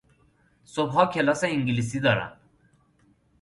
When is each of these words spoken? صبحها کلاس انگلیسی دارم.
صبحها 0.65 1.05
کلاس 1.05 1.43
انگلیسی 1.43 1.99
دارم. 1.99 2.37